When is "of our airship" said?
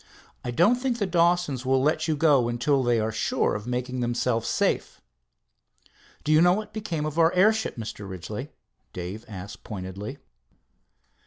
7.05-7.75